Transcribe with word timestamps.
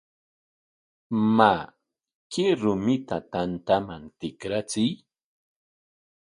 Maa, 1.37 1.63
kay 2.31 2.49
rumita 2.61 3.17
tantaman 3.31 4.03
tikrachiy. 4.19 4.91